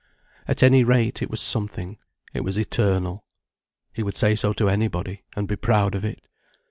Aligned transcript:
At 0.47 0.63
any 0.63 0.83
rate, 0.83 1.21
it 1.21 1.29
was 1.29 1.39
something, 1.39 1.99
it 2.33 2.43
was 2.43 2.57
eternal. 2.57 3.23
He 3.93 4.01
would 4.01 4.17
say 4.17 4.33
so 4.33 4.51
to 4.53 4.67
anybody, 4.67 5.21
and 5.35 5.47
be 5.47 5.55
proud 5.55 5.93
of 5.93 6.03
it. 6.03 6.27